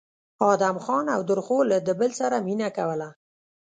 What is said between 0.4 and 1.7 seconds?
ادم خان او درخو